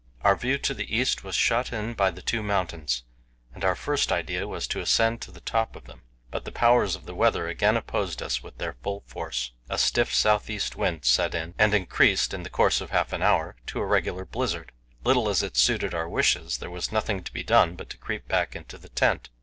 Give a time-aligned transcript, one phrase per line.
[0.21, 3.03] Our view to the east was shut in by the two mountains,
[3.53, 6.95] and our first idea was to ascend to the tops of them, but the powers
[6.95, 9.51] of the weather again opposed us with their full force.
[9.69, 13.21] A stiff south east wind set in and increased in the course of half an
[13.21, 14.71] hour to a regular blizzard.
[15.03, 18.27] Little as it suited our wishes, there was nothing to be done but to creep
[18.27, 19.29] back into the tent.